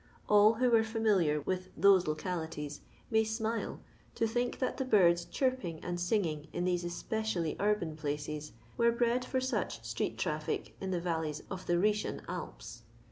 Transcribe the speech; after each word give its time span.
All 0.27 0.55
who 0.55 0.73
are 0.73 0.81
fiimiliar 0.81 1.45
with 1.45 1.69
those 1.77 2.07
localities 2.07 2.81
may 3.11 3.23
smile 3.23 3.81
to 4.15 4.25
think 4.25 4.57
that 4.57 4.77
the 4.77 4.83
birds 4.83 5.25
chirp 5.25 5.63
ing 5.63 5.79
and 5.83 5.99
singing 5.99 6.47
in 6.51 6.65
these 6.65 6.83
especially 6.83 7.55
urban 7.59 7.95
places, 7.95 8.53
were 8.77 8.91
bred 8.91 9.23
for 9.23 9.39
such 9.39 9.85
street 9.85 10.17
traffic 10.17 10.75
in 10.81 10.89
the 10.89 10.99
valleys 10.99 11.43
of 11.51 11.67
the 11.67 11.73
Khsetian 11.75 12.21
Alps 12.27 12.81